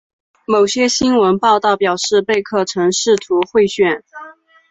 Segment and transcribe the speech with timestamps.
[0.47, 4.03] 某些新闻报道表示贝克曾试图贿选。